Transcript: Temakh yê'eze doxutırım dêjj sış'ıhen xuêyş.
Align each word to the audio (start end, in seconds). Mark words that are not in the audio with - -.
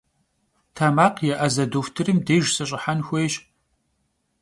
Temakh 0.75 1.19
yê'eze 1.27 1.65
doxutırım 1.71 2.19
dêjj 2.27 2.49
sış'ıhen 2.55 2.99
xuêyş. 3.07 3.33